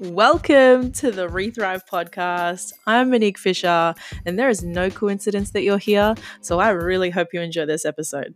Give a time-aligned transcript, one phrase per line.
[0.00, 2.72] Welcome to the Rethrive podcast.
[2.84, 3.94] I'm Monique Fisher,
[4.26, 7.84] and there is no coincidence that you're here, so I really hope you enjoy this
[7.84, 8.34] episode.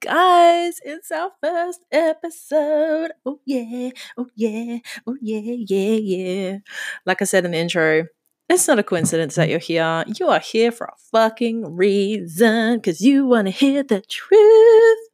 [0.00, 3.10] Guys, it's our first episode.
[3.26, 6.58] Oh, yeah, oh, yeah, oh, yeah, yeah, yeah.
[7.04, 8.06] Like I said in the intro,
[8.48, 10.02] it's not a coincidence that you're here.
[10.18, 15.11] You are here for a fucking reason because you want to hear the truth.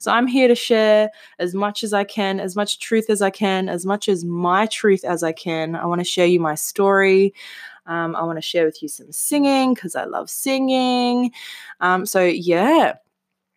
[0.00, 3.30] So I'm here to share as much as I can, as much truth as I
[3.30, 5.76] can, as much as my truth as I can.
[5.76, 7.34] I want to share you my story.
[7.86, 11.32] Um, I want to share with you some singing because I love singing.
[11.80, 12.94] Um, so, yeah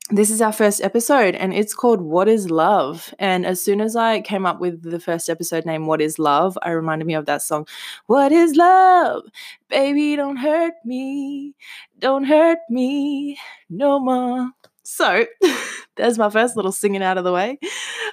[0.09, 3.13] this is our first episode and it's called What is Love?
[3.19, 6.57] And as soon as I came up with the first episode name, What is Love,
[6.61, 7.65] I reminded me of that song,
[8.07, 9.23] What is Love?
[9.69, 11.55] Baby, don't hurt me.
[11.99, 14.51] Don't hurt me no more.
[14.83, 15.25] So
[15.95, 17.59] there's my first little singing out of the way.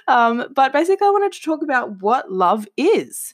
[0.07, 3.33] Um, but basically, I wanted to talk about what love is.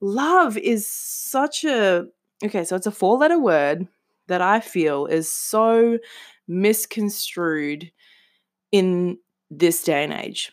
[0.00, 2.06] Love is such a,
[2.44, 3.86] okay, so it's a four letter word
[4.28, 5.98] that I feel is so
[6.46, 7.90] misconstrued
[8.72, 9.18] in
[9.50, 10.52] this day and age.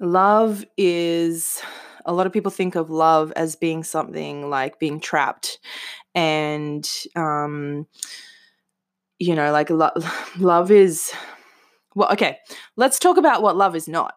[0.00, 1.62] Love is
[2.04, 5.58] a lot of people think of love as being something like being trapped
[6.14, 7.86] and um
[9.18, 9.90] you know like lo-
[10.38, 11.12] love is
[11.94, 12.38] well okay
[12.76, 14.14] let's talk about what love is not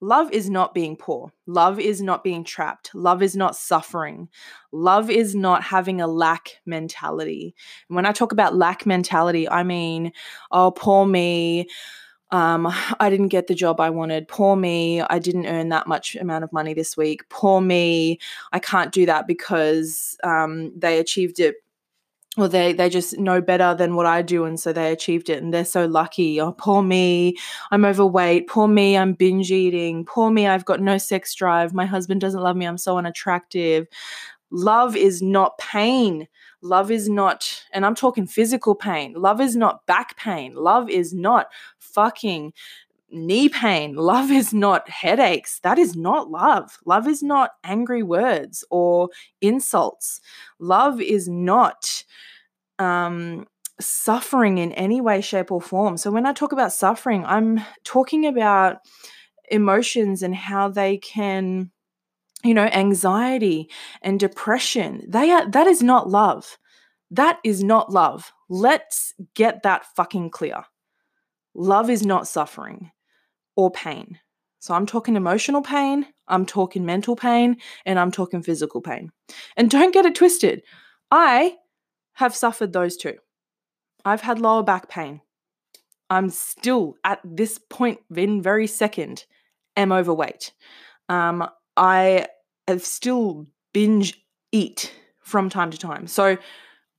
[0.00, 4.28] love is not being poor love is not being trapped love is not suffering
[4.72, 7.54] love is not having a lack mentality
[7.88, 10.12] and when i talk about lack mentality i mean
[10.50, 11.66] oh poor me
[12.32, 12.68] um,
[13.00, 14.28] I didn't get the job I wanted.
[14.28, 15.00] Poor me.
[15.00, 17.28] I didn't earn that much amount of money this week.
[17.28, 18.18] Poor me.
[18.52, 21.56] I can't do that because um, they achieved it
[22.36, 25.42] or they they just know better than what I do and so they achieved it
[25.42, 26.40] and they're so lucky.
[26.40, 27.36] Oh poor me,
[27.70, 28.48] I'm overweight.
[28.48, 30.04] Poor me, I'm binge eating.
[30.04, 31.74] Poor me, I've got no sex drive.
[31.74, 32.66] My husband doesn't love me.
[32.66, 33.88] I'm so unattractive.
[34.52, 36.26] Love is not pain.
[36.62, 39.14] Love is not, and I'm talking physical pain.
[39.14, 40.54] Love is not back pain.
[40.54, 41.46] Love is not
[41.78, 42.52] fucking
[43.12, 43.94] knee pain.
[43.94, 45.60] Love is not headaches.
[45.60, 46.78] That is not love.
[46.84, 49.08] Love is not angry words or
[49.40, 50.20] insults.
[50.58, 52.04] Love is not
[52.78, 53.46] um,
[53.80, 55.96] suffering in any way, shape, or form.
[55.96, 58.78] So when I talk about suffering, I'm talking about
[59.50, 61.70] emotions and how they can
[62.44, 63.68] you know anxiety
[64.02, 66.56] and depression they are that is not love
[67.10, 70.64] that is not love let's get that fucking clear
[71.54, 72.90] love is not suffering
[73.60, 74.18] or pain.
[74.58, 77.56] So i'm talking emotional pain i'm talking mental pain
[77.86, 79.10] and i'm talking physical pain.
[79.56, 80.62] And don't get it twisted
[81.10, 81.56] i
[82.14, 83.14] have suffered those two.
[84.04, 85.20] I've had lower back pain.
[86.10, 89.24] I'm still at this point in very second
[89.76, 90.52] am overweight.
[91.08, 92.26] Um, I
[92.68, 94.22] have still binge
[94.52, 96.06] eat from time to time.
[96.06, 96.36] So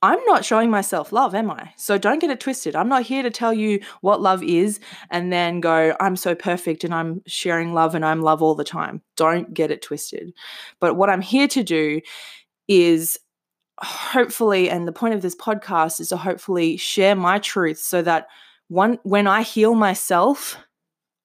[0.02, 1.72] I'm not showing myself love, am I?
[1.76, 2.74] So don't get it twisted.
[2.74, 4.80] I'm not here to tell you what love is
[5.10, 8.64] and then go, I'm so perfect and I'm sharing love and I'm love all the
[8.64, 9.00] time.
[9.16, 10.32] Don't get it twisted.
[10.80, 12.00] But what I'm here to do
[12.66, 13.18] is
[13.80, 18.26] hopefully, and the point of this podcast is to hopefully share my truth so that
[18.68, 20.56] one when I heal myself,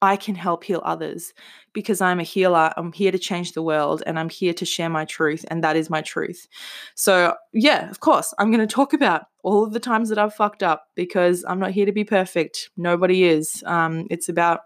[0.01, 1.33] I can help heal others
[1.73, 2.71] because I'm a healer.
[2.77, 5.75] I'm here to change the world and I'm here to share my truth, and that
[5.75, 6.47] is my truth.
[6.95, 10.35] So, yeah, of course, I'm going to talk about all of the times that I've
[10.35, 12.69] fucked up because I'm not here to be perfect.
[12.77, 13.63] Nobody is.
[13.65, 14.61] Um, it's about,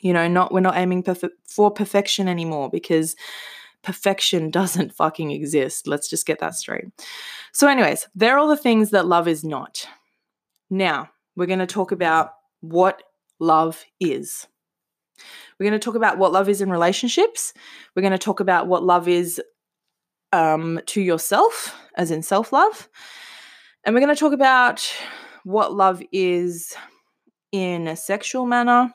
[0.00, 3.16] you know, not we're not aiming perf- for perfection anymore because
[3.82, 5.88] perfection doesn't fucking exist.
[5.88, 6.84] Let's just get that straight.
[7.52, 9.86] So, anyways, there are all the things that love is not.
[10.70, 12.30] Now, we're going to talk about
[12.60, 13.02] what
[13.40, 14.46] love is.
[15.58, 17.52] We're going to talk about what love is in relationships.
[17.94, 19.40] We're going to talk about what love is
[20.32, 22.88] um, to yourself, as in self love.
[23.84, 24.92] And we're going to talk about
[25.44, 26.74] what love is
[27.50, 28.92] in a sexual manner.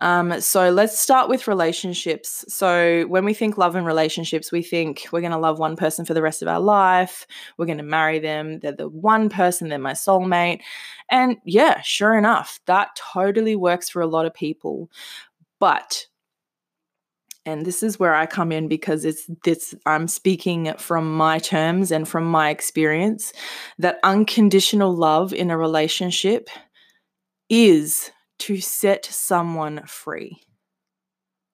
[0.00, 2.44] Um, so let's start with relationships.
[2.48, 6.04] So when we think love and relationships, we think we're going to love one person
[6.04, 7.26] for the rest of our life.
[7.56, 8.60] We're going to marry them.
[8.60, 10.60] They're the one person, they're my soulmate.
[11.10, 14.90] And yeah, sure enough, that totally works for a lot of people.
[15.58, 16.06] But
[17.46, 21.92] and this is where I come in because it's this I'm speaking from my terms
[21.92, 23.32] and from my experience
[23.78, 26.50] that unconditional love in a relationship
[27.48, 28.10] is
[28.40, 30.40] to set someone free.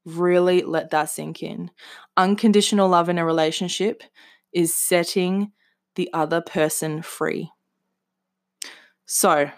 [0.05, 1.71] Really let that sink in.
[2.17, 4.03] Unconditional love in a relationship
[4.53, 5.53] is setting
[5.95, 7.51] the other person free.
[9.07, 9.51] So,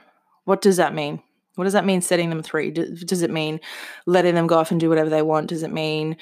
[0.44, 1.22] what does that mean?
[1.54, 2.70] What does that mean, setting them free?
[2.70, 3.60] Does it mean
[4.06, 5.48] letting them go off and do whatever they want?
[5.48, 6.16] Does it mean,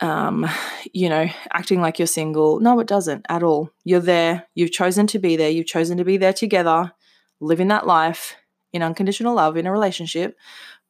[0.00, 0.46] um,
[0.92, 2.60] you know, acting like you're single?
[2.60, 3.70] No, it doesn't at all.
[3.84, 4.46] You're there.
[4.54, 5.48] You've chosen to be there.
[5.48, 6.92] You've chosen to be there together,
[7.40, 8.36] living that life
[8.72, 10.36] in unconditional love in a relationship.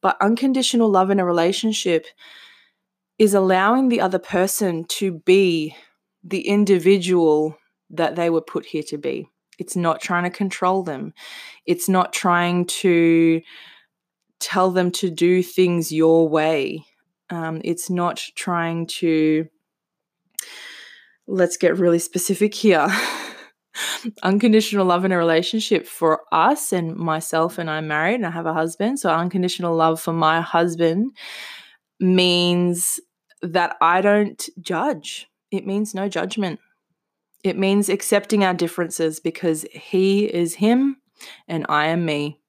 [0.01, 2.05] But unconditional love in a relationship
[3.17, 5.75] is allowing the other person to be
[6.23, 7.57] the individual
[7.89, 9.27] that they were put here to be.
[9.57, 11.13] It's not trying to control them.
[11.65, 13.41] It's not trying to
[14.39, 16.85] tell them to do things your way.
[17.29, 19.47] Um, it's not trying to,
[21.27, 22.87] let's get really specific here.
[24.23, 28.45] unconditional love in a relationship for us and myself, and I'm married and I have
[28.45, 28.99] a husband.
[28.99, 31.11] So, unconditional love for my husband
[31.99, 32.99] means
[33.41, 36.59] that I don't judge, it means no judgment.
[37.43, 40.97] It means accepting our differences because he is him
[41.47, 42.41] and I am me.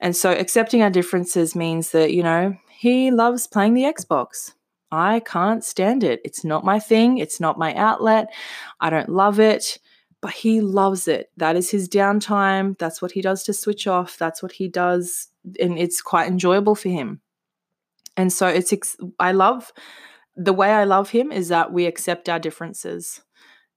[0.00, 4.52] And so accepting our differences means that, you know, he loves playing the Xbox.
[4.90, 6.20] I can't stand it.
[6.24, 7.18] It's not my thing.
[7.18, 8.32] It's not my outlet.
[8.80, 9.78] I don't love it,
[10.22, 11.30] but he loves it.
[11.36, 12.78] That is his downtime.
[12.78, 14.16] That's what he does to switch off.
[14.16, 15.28] That's what he does.
[15.60, 17.20] And it's quite enjoyable for him.
[18.16, 18.72] And so it's,
[19.18, 19.72] I love
[20.34, 23.20] the way I love him is that we accept our differences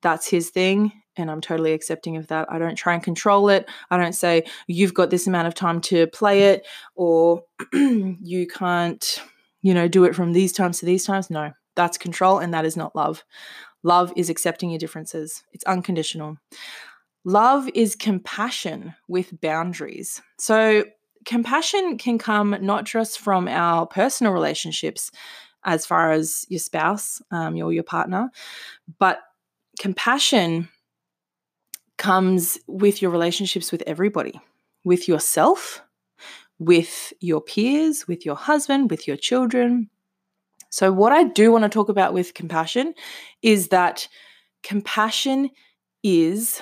[0.06, 2.52] that's his thing and I'm totally accepting of that.
[2.52, 3.68] I don't try and control it.
[3.90, 7.44] I don't say you've got this amount of time to play it or
[7.74, 9.24] you can't,
[9.64, 11.32] you know, do it from these times to these times.
[11.32, 13.24] No, that's control and that is not love.
[13.86, 15.44] Love is accepting your differences.
[15.54, 16.38] It's unconditional.
[17.24, 20.24] Love is compassion with boundaries.
[20.40, 20.86] So
[21.24, 25.12] compassion can come not just from our personal relationships
[25.64, 28.32] as far as your spouse um, or your partner,
[28.98, 29.20] but
[29.80, 30.68] compassion
[32.00, 34.42] comes with your relationships with everybody,
[34.84, 35.84] with yourself,
[36.58, 39.92] with your peers, with your husband, with your children.
[40.76, 42.96] So, what I do want to talk about with compassion
[43.42, 44.10] is that
[44.62, 45.52] compassion
[46.04, 46.62] is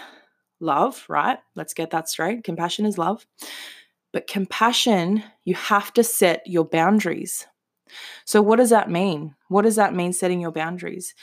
[0.59, 1.39] love, right?
[1.55, 2.43] Let's get that straight.
[2.43, 3.25] Compassion is love.
[4.11, 7.47] But compassion, you have to set your boundaries.
[8.23, 9.33] So, what does that mean?
[9.47, 11.15] What does that mean, setting your boundaries?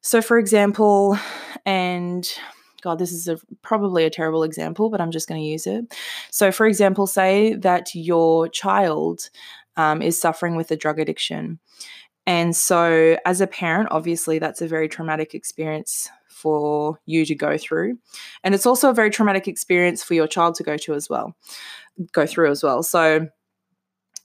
[0.00, 1.16] So, for example,
[1.64, 2.28] and
[2.82, 5.94] God, this is a, probably a terrible example, but I'm just going to use it.
[6.32, 9.30] So, for example, say that your child
[9.78, 11.60] um, is suffering with a drug addiction.
[12.28, 17.56] And so, as a parent, obviously, that's a very traumatic experience for you to go
[17.56, 17.98] through.
[18.44, 21.34] And it's also a very traumatic experience for your child to go to as well,
[22.12, 22.82] go through as well.
[22.82, 23.28] So,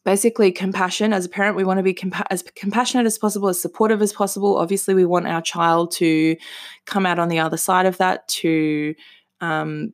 [0.03, 3.61] basically compassion as a parent we want to be compa- as compassionate as possible as
[3.61, 6.35] supportive as possible obviously we want our child to
[6.85, 8.93] come out on the other side of that to
[9.39, 9.93] um,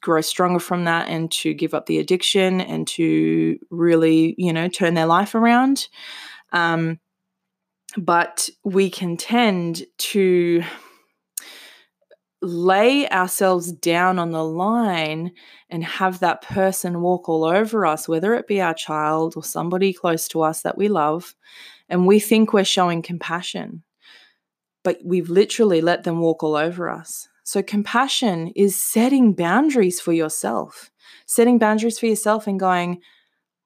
[0.00, 4.68] grow stronger from that and to give up the addiction and to really you know
[4.68, 5.88] turn their life around
[6.52, 7.00] um,
[7.96, 10.62] but we can tend to
[12.40, 15.32] lay ourselves down on the line
[15.70, 19.92] and have that person walk all over us, whether it be our child or somebody
[19.92, 21.34] close to us that we love,
[21.88, 23.82] and we think we're showing compassion,
[24.84, 27.28] but we've literally let them walk all over us.
[27.44, 30.90] So, compassion is setting boundaries for yourself,
[31.26, 33.00] setting boundaries for yourself and going,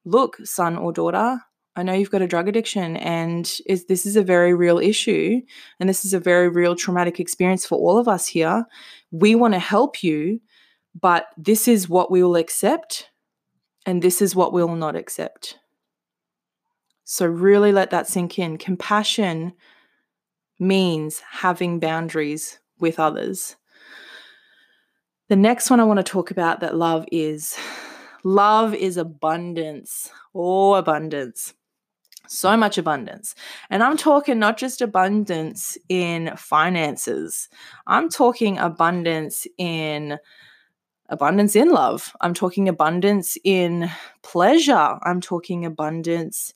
[0.05, 1.41] look, son or daughter,
[1.75, 5.41] I know you've got a drug addiction and is this is a very real issue
[5.81, 8.67] and this is a very real traumatic experience for all of us here.
[9.11, 10.41] We want to help you,
[11.01, 13.09] but this is what we will accept
[13.87, 15.59] and this is what we will not accept.
[17.05, 18.59] So really let that sink in.
[18.59, 19.55] Compassion
[20.59, 23.57] means having boundaries with others.
[25.29, 27.57] The next one I want to talk about that love is
[28.25, 30.11] love is abundance.
[30.35, 31.55] Oh, abundance
[32.33, 33.35] so much abundance.
[33.71, 37.49] And I'm talking not just abundance in finances,
[37.87, 40.19] I'm talking abundance in
[41.09, 42.17] abundance in love.
[42.23, 43.91] I'm talking abundance in
[44.23, 44.99] pleasure.
[45.03, 46.55] I'm talking abundance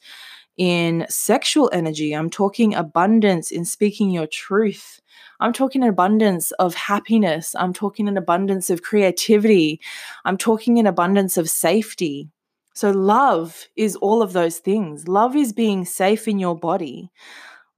[0.57, 2.15] in sexual energy.
[2.15, 5.01] I'm talking abundance in speaking your truth.
[5.41, 7.55] I'm talking an abundance of happiness.
[7.59, 9.81] I'm talking an abundance of creativity.
[10.25, 12.31] I'm talking an abundance of safety.
[12.77, 15.09] So, love is all of those things.
[15.09, 17.11] Love is being safe in your body.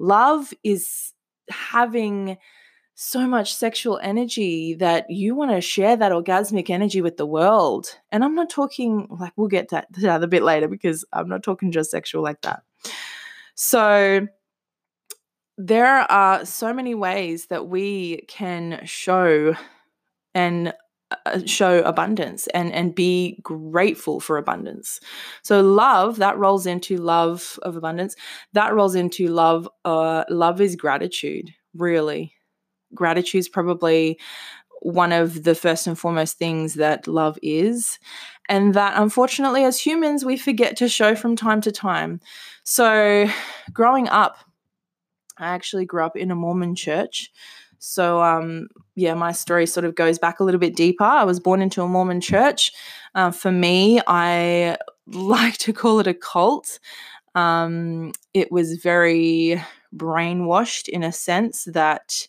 [0.01, 1.13] Love is
[1.51, 2.37] having
[2.97, 7.97] so much sexual energy that you want to share that orgasmic energy with the world.
[8.11, 11.45] And I'm not talking like we'll get to that a bit later because I'm not
[11.45, 12.65] talking just sexual like that.
[13.55, 14.27] So,
[15.57, 19.55] there are so many ways that we can show
[20.35, 20.75] and
[21.47, 25.01] show abundance and and be grateful for abundance.
[25.43, 28.15] So love that rolls into love of abundance.
[28.53, 32.35] That rolls into love uh love is gratitude really.
[32.95, 34.19] Gratitude is probably
[34.81, 37.99] one of the first and foremost things that love is
[38.49, 42.21] and that unfortunately as humans we forget to show from time to time.
[42.65, 43.29] So
[43.73, 44.39] growing up
[45.39, 47.31] i actually grew up in a mormon church
[47.79, 51.05] so, um, yeah, my story sort of goes back a little bit deeper.
[51.05, 52.73] I was born into a Mormon church.
[53.15, 56.79] Uh, for me, I like to call it a cult.
[57.35, 59.63] Um, it was very
[59.95, 62.27] brainwashed in a sense that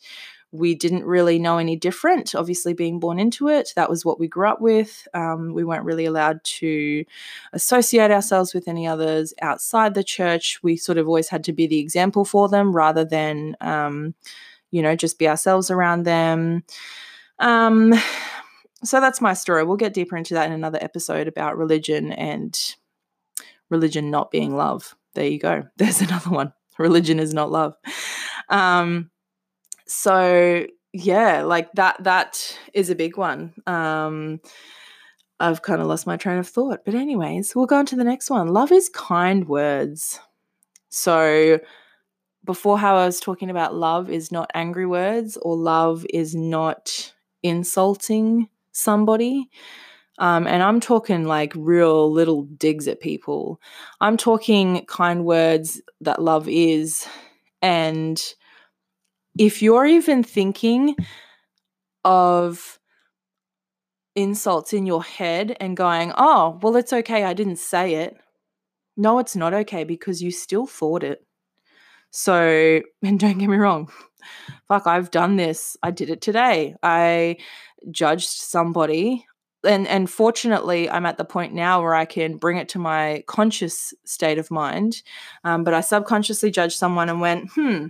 [0.51, 2.33] we didn't really know any different.
[2.33, 5.07] Obviously, being born into it, that was what we grew up with.
[5.13, 7.05] Um, we weren't really allowed to
[7.53, 10.59] associate ourselves with any others outside the church.
[10.63, 13.55] We sort of always had to be the example for them rather than.
[13.61, 14.15] Um,
[14.71, 16.63] you know, just be ourselves around them.
[17.39, 17.93] Um,
[18.83, 19.63] so that's my story.
[19.63, 22.57] We'll get deeper into that in another episode about religion and
[23.69, 24.95] religion not being love.
[25.15, 25.63] There you go.
[25.77, 26.53] There's another one.
[26.77, 27.75] Religion is not love.
[28.49, 29.11] Um,
[29.85, 33.53] so yeah, like that that is a big one.
[33.67, 34.39] Um,
[35.39, 36.81] I've kind of lost my train of thought.
[36.85, 38.47] But anyways, we'll go on to the next one.
[38.47, 40.19] Love is kind words.
[40.89, 41.59] So
[42.49, 47.13] before how I was talking about love is not angry words or love is not
[47.43, 49.51] insulting somebody.
[50.17, 53.61] Um, and I'm talking like real little digs at people.
[54.01, 57.07] I'm talking kind words that love is.
[57.61, 58.19] And
[59.37, 60.95] if you're even thinking
[62.03, 62.79] of
[64.15, 68.17] insults in your head and going, oh, well, it's okay, I didn't say it.
[68.97, 71.23] No, it's not okay because you still thought it.
[72.11, 73.91] So, and don't get me wrong,
[74.67, 75.77] fuck, I've done this.
[75.83, 76.75] I did it today.
[76.83, 77.37] I
[77.91, 79.25] judged somebody.
[79.65, 83.23] And, and fortunately, I'm at the point now where I can bring it to my
[83.27, 85.01] conscious state of mind.
[85.43, 87.87] Um, but I subconsciously judged someone and went, hmm,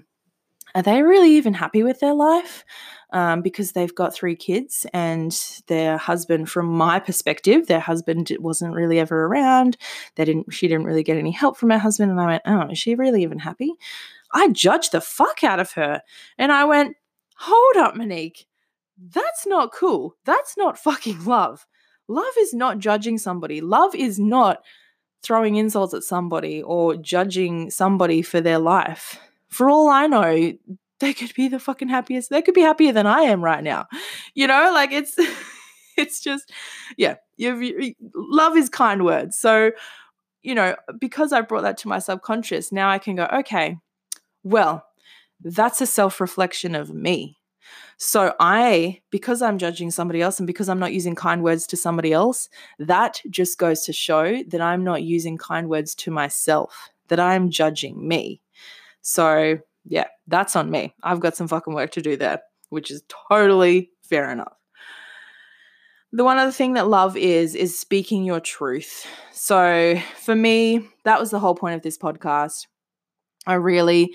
[0.75, 2.63] are they really even happy with their life?
[3.11, 5.35] Um, because they've got three kids and
[5.65, 9.77] their husband, from my perspective, their husband wasn't really ever around.
[10.15, 10.53] They didn't.
[10.53, 12.93] She didn't really get any help from her husband, and I went, "Oh, is she
[12.93, 13.73] really even happy?"
[14.31, 16.03] I judged the fuck out of her,
[16.37, 16.97] and I went,
[17.37, 18.45] "Hold up, Monique,
[19.11, 20.15] that's not cool.
[20.25, 21.65] That's not fucking love.
[22.07, 23.59] Love is not judging somebody.
[23.59, 24.63] Love is not."
[25.21, 29.19] Throwing insults at somebody or judging somebody for their life
[29.49, 30.53] for all I know,
[30.99, 32.29] they could be the fucking happiest.
[32.29, 33.87] They could be happier than I am right now.
[34.33, 35.15] You know, like it's
[35.97, 36.51] it's just
[36.97, 39.37] yeah, you, love is kind words.
[39.37, 39.71] So,
[40.41, 43.77] you know, because I brought that to my subconscious, now I can go, okay,
[44.43, 44.85] well,
[45.41, 47.37] that's a self-reflection of me.
[47.97, 51.77] So I, because I'm judging somebody else and because I'm not using kind words to
[51.77, 56.89] somebody else, that just goes to show that I'm not using kind words to myself,
[57.09, 58.41] that I'm judging me.
[59.01, 60.93] So, yeah, that's on me.
[61.03, 64.53] I've got some fucking work to do there, which is totally fair enough.
[66.11, 69.05] The one other thing that love is, is speaking your truth.
[69.31, 72.65] So, for me, that was the whole point of this podcast.
[73.45, 74.13] I really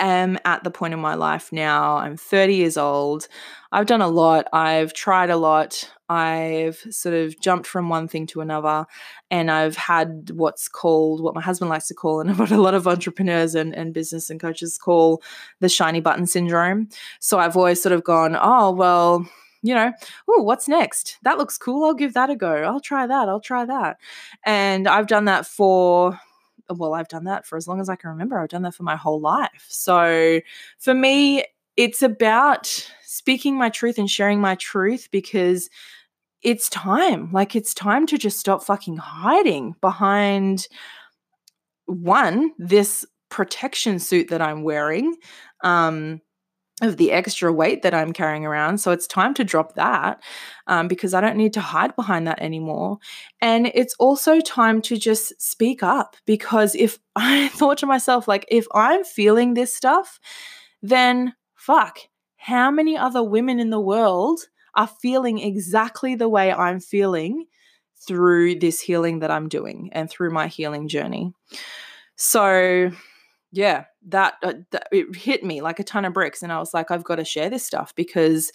[0.00, 1.96] am at the point in my life now.
[1.96, 3.28] I'm 30 years old.
[3.72, 4.46] I've done a lot.
[4.52, 5.90] I've tried a lot.
[6.08, 8.86] I've sort of jumped from one thing to another.
[9.30, 12.74] And I've had what's called, what my husband likes to call, and what a lot
[12.74, 15.22] of entrepreneurs and, and business and coaches call
[15.60, 16.88] the shiny button syndrome.
[17.20, 19.28] So I've always sort of gone, oh, well,
[19.62, 19.92] you know,
[20.28, 21.18] oh, what's next?
[21.22, 21.84] That looks cool.
[21.84, 22.62] I'll give that a go.
[22.62, 23.28] I'll try that.
[23.28, 23.98] I'll try that.
[24.44, 26.18] And I've done that for
[26.74, 28.38] well, I've done that for as long as I can remember.
[28.38, 29.66] I've done that for my whole life.
[29.68, 30.40] So
[30.78, 31.44] for me,
[31.76, 32.66] it's about
[33.04, 35.70] speaking my truth and sharing my truth because
[36.42, 37.30] it's time.
[37.32, 40.68] Like, it's time to just stop fucking hiding behind
[41.86, 45.16] one, this protection suit that I'm wearing.
[45.62, 46.20] Um,
[46.80, 48.78] of the extra weight that I'm carrying around.
[48.78, 50.22] So it's time to drop that
[50.66, 52.98] um, because I don't need to hide behind that anymore.
[53.40, 58.46] And it's also time to just speak up because if I thought to myself, like,
[58.48, 60.20] if I'm feeling this stuff,
[60.82, 61.98] then fuck,
[62.36, 64.40] how many other women in the world
[64.74, 67.46] are feeling exactly the way I'm feeling
[68.06, 71.32] through this healing that I'm doing and through my healing journey?
[72.14, 72.90] So,
[73.52, 76.72] yeah, that, uh, that it hit me like a ton of bricks and i was
[76.72, 78.52] like i've got to share this stuff because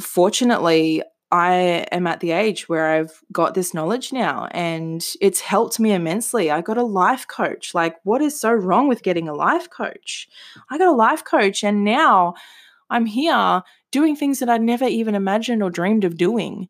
[0.00, 5.78] fortunately I am at the age where I've got this knowledge now and it's helped
[5.78, 6.50] me immensely.
[6.50, 7.74] I got a life coach.
[7.74, 10.28] Like, what is so wrong with getting a life coach?
[10.70, 12.34] I got a life coach and now
[12.88, 16.68] I'm here doing things that I'd never even imagined or dreamed of doing.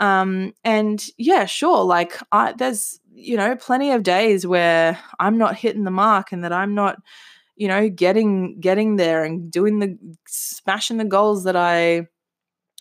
[0.00, 5.56] Um, and yeah, sure, like I, there's, you know, plenty of days where I'm not
[5.56, 6.96] hitting the mark and that I'm not,
[7.56, 12.08] you know, getting getting there and doing the smashing the goals that I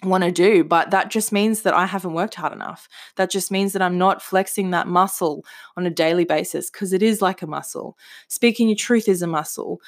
[0.04, 0.64] want to do.
[0.64, 2.88] But that just means that I haven't worked hard enough.
[3.18, 5.46] That just means that I'm not flexing that muscle
[5.78, 7.98] on a daily basis because it is like a muscle.
[8.28, 9.82] Speaking your truth is a muscle.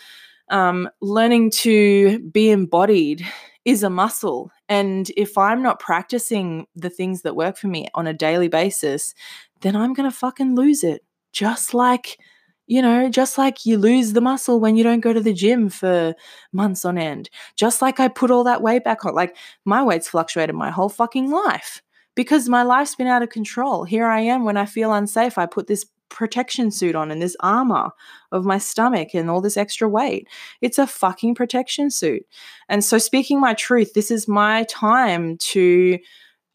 [0.49, 3.25] Um, learning to be embodied
[3.65, 4.51] is a muscle.
[4.67, 9.13] And if I'm not practicing the things that work for me on a daily basis
[9.63, 12.19] then I'm going to fucking lose it just like
[12.65, 15.69] you know, just like you lose the muscle when you don't go to the gym
[15.69, 16.15] for
[16.53, 17.29] months on end.
[17.57, 19.13] Just like I put all that weight back on.
[19.13, 21.81] Like my weight's fluctuated my whole fucking life
[22.15, 23.83] because my life's been out of control.
[23.83, 25.37] Here I am when I feel unsafe.
[25.37, 27.89] I put this protection suit on and this armor
[28.31, 30.27] of my stomach and all this extra weight.
[30.61, 32.23] It's a fucking protection suit.
[32.69, 35.99] And so, speaking my truth, this is my time to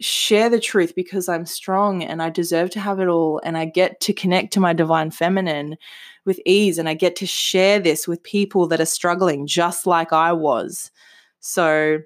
[0.01, 3.41] share the truth because I'm strong and I deserve to have it all.
[3.45, 5.77] And I get to connect to my divine feminine
[6.25, 6.79] with ease.
[6.79, 10.91] And I get to share this with people that are struggling just like I was.
[11.41, 12.01] So,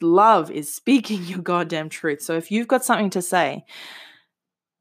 [0.00, 2.22] love is speaking your goddamn truth.
[2.22, 3.64] So, if you've got something to say,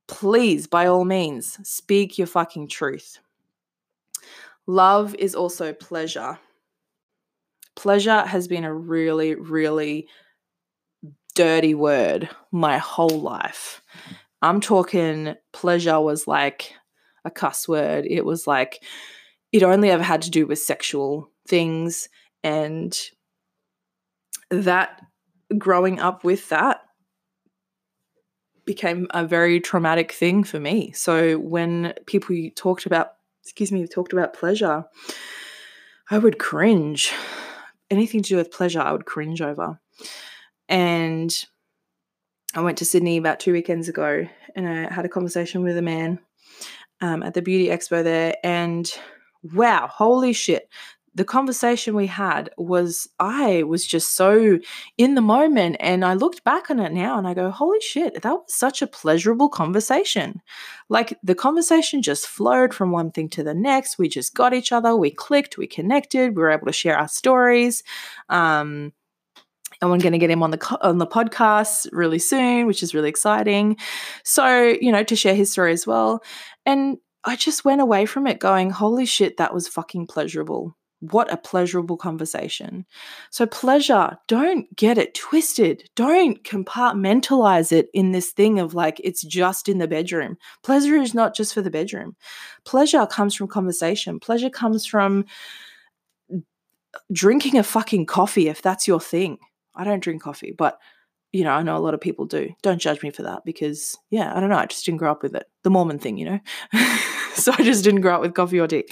[0.07, 3.19] please, by all means, speak your fucking truth.
[4.65, 6.37] Love is also pleasure.
[7.75, 10.07] Pleasure has been a really, really
[11.35, 13.81] dirty word my whole life.
[14.41, 16.73] I'm talking pleasure was like
[17.25, 18.05] a cuss word.
[18.05, 18.83] It was like
[19.51, 22.09] it only ever had to do with sexual things
[22.43, 22.97] and
[24.49, 25.01] that
[25.57, 26.81] growing up with that
[28.65, 30.91] became a very traumatic thing for me.
[30.91, 34.85] So when people talked about excuse me, talked about pleasure,
[36.11, 37.11] I would cringe.
[37.89, 39.79] Anything to do with pleasure, I would cringe over.
[40.69, 41.35] And
[42.55, 45.81] I went to Sydney about two weekends ago and I had a conversation with a
[45.81, 46.19] man
[47.01, 48.35] um, at the beauty expo there.
[48.43, 48.91] And
[49.53, 50.69] wow, holy shit.
[51.15, 54.59] The conversation we had was, I was just so
[54.97, 55.77] in the moment.
[55.79, 58.81] And I looked back on it now and I go, holy shit, that was such
[58.81, 60.41] a pleasurable conversation.
[60.87, 63.97] Like the conversation just flowed from one thing to the next.
[63.97, 67.09] We just got each other, we clicked, we connected, we were able to share our
[67.09, 67.83] stories.
[68.29, 68.93] Um,
[69.81, 72.93] and we're going to get him on the on the podcast really soon, which is
[72.93, 73.77] really exciting.
[74.23, 76.23] So, you know, to share his story as well.
[76.65, 81.31] And I just went away from it going, "Holy shit, that was fucking pleasurable." What
[81.31, 82.85] a pleasurable conversation.
[83.29, 85.89] So, pleasure, don't get it twisted.
[85.95, 90.37] Don't compartmentalize it in this thing of like it's just in the bedroom.
[90.61, 92.17] Pleasure is not just for the bedroom.
[92.65, 95.23] Pleasure comes from conversation, pleasure comes from
[97.11, 99.37] drinking a fucking coffee if that's your thing.
[99.79, 100.79] I don't drink coffee, but
[101.31, 102.49] you know, I know a lot of people do.
[102.63, 104.57] Don't judge me for that because, yeah, I don't know.
[104.57, 105.45] I just didn't grow up with it.
[105.63, 106.39] The Mormon thing, you know?
[107.35, 108.85] so I just didn't grow up with coffee or tea.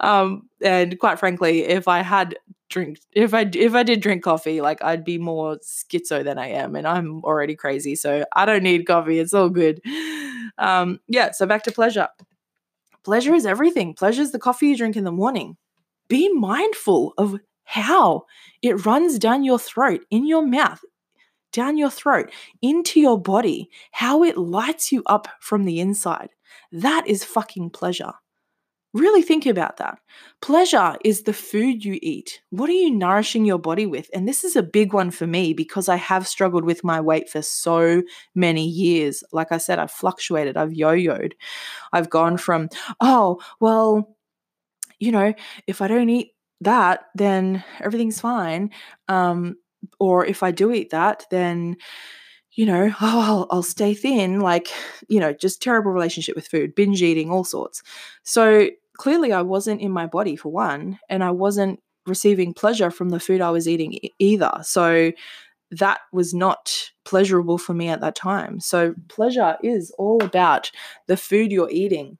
[0.00, 2.36] Um, and quite frankly, if I had
[2.70, 6.48] drink, if I if I did drink coffee, like I'd be more schizo than I
[6.48, 7.96] am, and I'm already crazy.
[7.96, 9.18] So I don't need coffee.
[9.18, 9.80] It's all good.
[10.58, 11.32] Um, yeah.
[11.32, 12.08] So back to pleasure.
[13.04, 13.94] Pleasure is everything.
[13.94, 15.56] Pleasure is the coffee you drink in the morning.
[16.08, 18.24] Be mindful of how
[18.62, 20.80] it runs down your throat, in your mouth,
[21.52, 26.30] down your throat, into your body, how it lights you up from the inside.
[26.72, 28.12] That is fucking pleasure.
[28.94, 29.98] Really think about that.
[30.40, 32.40] Pleasure is the food you eat.
[32.48, 34.08] What are you nourishing your body with?
[34.14, 37.28] And this is a big one for me because I have struggled with my weight
[37.28, 38.02] for so
[38.34, 39.22] many years.
[39.30, 41.32] Like I said, I've fluctuated, I've yo yoed.
[41.92, 42.70] I've gone from,
[43.02, 44.16] oh, well,
[44.98, 45.34] you know,
[45.66, 48.70] if I don't eat that, then everything's fine.
[49.08, 49.56] Um,
[50.00, 51.76] or if I do eat that, then
[52.58, 54.40] you know, oh, I'll, I'll stay thin.
[54.40, 54.68] Like,
[55.08, 57.82] you know, just terrible relationship with food, binge eating, all sorts.
[58.24, 63.10] So clearly, I wasn't in my body for one, and I wasn't receiving pleasure from
[63.10, 64.52] the food I was eating either.
[64.62, 65.12] So
[65.70, 68.58] that was not pleasurable for me at that time.
[68.58, 70.70] So pleasure is all about
[71.06, 72.18] the food you're eating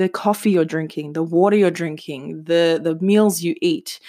[0.00, 4.00] the coffee you're drinking, the water you're drinking, the the meals you eat,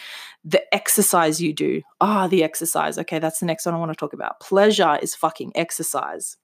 [0.45, 1.81] the exercise you do.
[1.99, 2.97] Ah, the exercise.
[2.97, 4.39] Okay, that's the next one I want to talk about.
[4.39, 6.37] Pleasure is fucking exercise.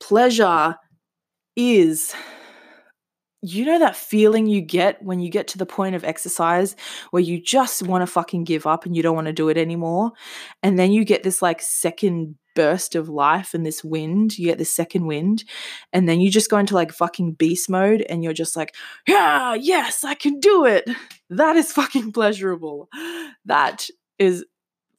[0.00, 0.76] Pleasure
[1.54, 2.14] is
[3.42, 6.74] you know that feeling you get when you get to the point of exercise
[7.10, 9.58] where you just want to fucking give up and you don't want to do it
[9.58, 10.10] anymore
[10.64, 14.58] and then you get this like second burst of life and this wind, you get
[14.58, 15.44] this second wind,
[15.92, 18.74] and then you just go into like fucking beast mode and you're just like,
[19.06, 20.90] yeah, yes, I can do it.
[21.30, 22.88] That is fucking pleasurable.
[23.44, 23.86] That
[24.18, 24.44] is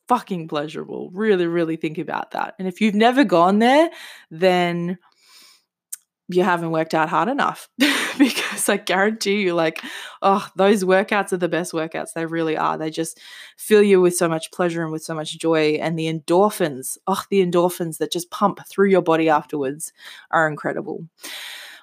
[0.08, 1.10] fucking pleasurable.
[1.12, 2.56] Really, really think about that.
[2.60, 3.90] And if you've never gone there,
[4.32, 4.98] then
[6.30, 7.68] you haven't worked out hard enough
[8.18, 9.82] because I guarantee you, like,
[10.22, 12.14] oh, those workouts are the best workouts.
[12.14, 12.78] They really are.
[12.78, 13.20] They just
[13.58, 15.80] fill you with so much pleasure and with so much joy.
[15.82, 19.92] And the endorphins, oh, the endorphins that just pump through your body afterwards
[20.32, 21.06] are incredible.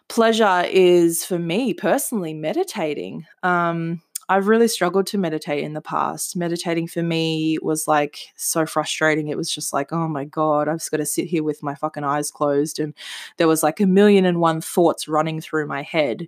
[0.09, 3.27] Pleasure is for me personally meditating.
[3.43, 6.37] Um, I've really struggled to meditate in the past.
[6.37, 9.29] Meditating for me was like so frustrating.
[9.29, 11.77] It was just like, oh my God, I've just got to sit here with my
[11.77, 12.81] fucking eyes closed.
[12.81, 12.93] And
[13.37, 16.27] there was like a million and one thoughts running through my head.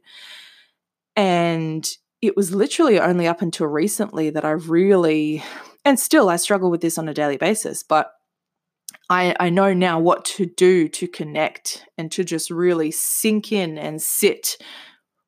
[1.16, 1.88] And
[2.22, 5.42] it was literally only up until recently that I really,
[5.84, 8.12] and still I struggle with this on a daily basis, but
[9.10, 13.78] I, I know now what to do to connect and to just really sink in
[13.78, 14.56] and sit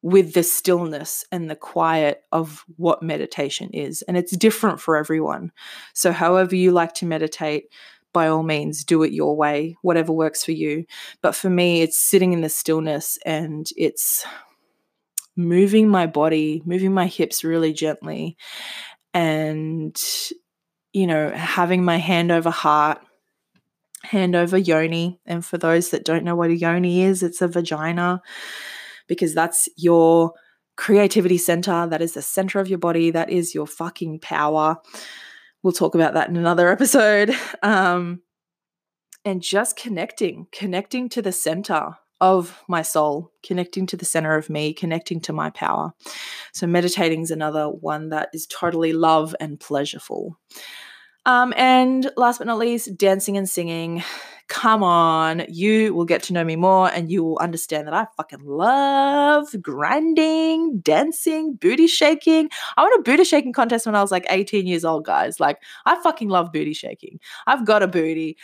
[0.02, 4.02] with the stillness and the quiet of what meditation is.
[4.02, 5.52] And it's different for everyone.
[5.92, 7.64] So, however you like to meditate,
[8.12, 10.84] by all means, do it your way, whatever works for you.
[11.22, 14.24] But for me, it's sitting in the stillness and it's
[15.36, 18.36] moving my body, moving my hips really gently,
[19.14, 19.96] and,
[20.92, 23.00] you know, having my hand over heart.
[24.02, 25.20] Hand over yoni.
[25.26, 28.22] And for those that don't know what a yoni is, it's a vagina
[29.10, 30.32] because that's your
[30.76, 31.86] creativity center.
[31.88, 33.10] That is the center of your body.
[33.10, 34.76] That is your fucking power.
[35.62, 37.34] We'll talk about that in another episode.
[37.62, 38.22] Um,
[39.24, 44.48] and just connecting, connecting to the center of my soul, connecting to the center of
[44.48, 45.92] me, connecting to my power.
[46.52, 50.36] So, meditating is another one that is totally love and pleasureful.
[51.26, 54.02] Um, and last but not least, dancing and singing
[54.50, 58.06] come on, you will get to know me more and you will understand that I
[58.16, 62.50] fucking love grinding, dancing, booty shaking.
[62.76, 65.38] I won a booty shaking contest when I was like 18 years old, guys.
[65.38, 67.20] Like, I fucking love booty shaking.
[67.46, 68.36] I've got a booty.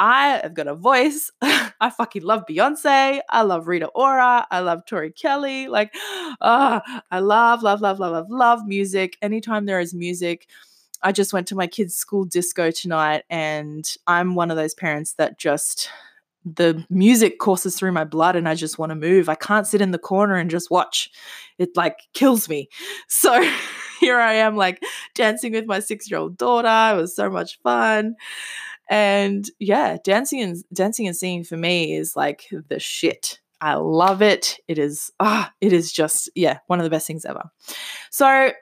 [0.00, 1.30] I have got a voice.
[1.42, 3.20] I fucking love Beyonce.
[3.28, 4.48] I love Rita Ora.
[4.50, 5.68] I love Tori Kelly.
[5.68, 5.94] Like,
[6.40, 6.80] uh,
[7.12, 9.16] I love, love, love, love, love, love music.
[9.22, 10.48] Anytime there is music,
[11.04, 15.12] I just went to my kids' school disco tonight, and I'm one of those parents
[15.14, 15.90] that just
[16.44, 19.28] the music courses through my blood and I just want to move.
[19.28, 21.10] I can't sit in the corner and just watch.
[21.58, 22.68] It like kills me.
[23.08, 23.42] So
[24.00, 24.82] here I am like
[25.14, 26.94] dancing with my 6-year-old daughter.
[26.94, 28.16] It was so much fun.
[28.90, 33.40] And yeah, dancing and dancing and singing for me is like the shit.
[33.60, 34.58] I love it.
[34.68, 37.50] It is ah, it is just yeah, one of the best things ever.
[38.10, 38.52] So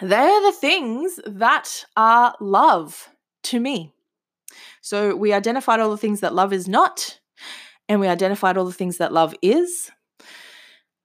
[0.00, 3.08] they're the things that are love
[3.44, 3.92] to me.
[4.80, 7.18] So we identified all the things that love is not,
[7.88, 9.90] and we identified all the things that love is.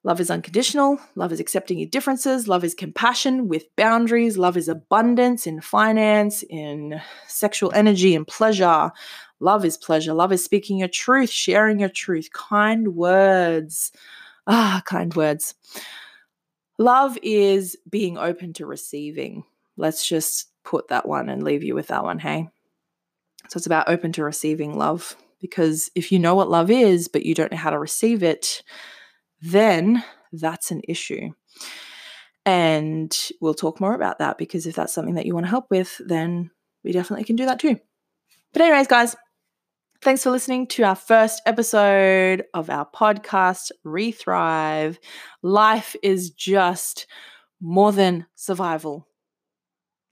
[0.03, 0.99] Love is unconditional.
[1.15, 2.47] Love is accepting your differences.
[2.47, 4.35] Love is compassion with boundaries.
[4.35, 8.91] Love is abundance in finance, in sexual energy and pleasure.
[9.39, 10.13] Love is pleasure.
[10.13, 13.91] Love is speaking your truth, sharing your truth, kind words.
[14.47, 15.53] Ah, kind words.
[16.81, 19.43] Love is being open to receiving.
[19.77, 22.49] Let's just put that one and leave you with that one, hey?
[23.49, 25.15] So it's about open to receiving love.
[25.39, 28.63] Because if you know what love is, but you don't know how to receive it,
[29.41, 31.29] then that's an issue.
[32.45, 35.69] And we'll talk more about that because if that's something that you want to help
[35.69, 36.49] with, then
[36.83, 37.79] we definitely can do that too.
[38.53, 39.15] But, anyways, guys,
[40.03, 44.97] Thanks for listening to our first episode of our podcast, Rethrive.
[45.43, 47.05] Life is just
[47.61, 49.07] more than survival.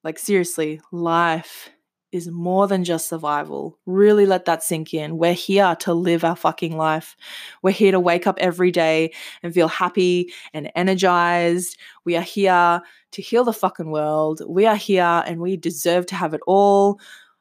[0.03, 1.71] Like, seriously, life
[2.11, 3.79] is more than just survival.
[3.87, 5.17] Really let that sink in.
[5.17, 7.15] We're here to live our fucking life.
[7.63, 11.79] We're here to wake up every day and feel happy and energized.
[12.05, 12.79] We are here
[13.13, 14.43] to heal the fucking world.
[14.47, 16.99] We are here and we deserve to have it all.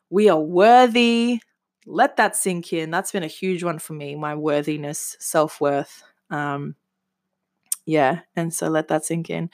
[0.09, 1.41] We are worthy
[1.89, 2.91] let that sink in.
[2.91, 6.03] That's been a huge one for me, my worthiness, self worth.
[6.31, 6.77] Um,
[7.87, 9.49] yeah, and so let that sink in.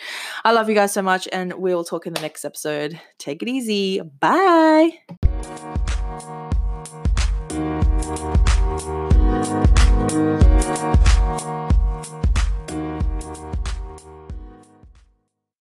[0.44, 3.00] I love you guys so much, and we will talk in the next episode.
[3.18, 4.00] Take it easy.
[4.00, 4.98] Bye.